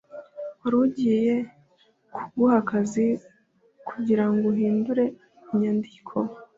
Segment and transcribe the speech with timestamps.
[0.61, 1.33] wari ugiye
[2.13, 3.05] kuguha akazi
[3.87, 5.03] kugirango uhindure
[5.53, 6.15] inyandiko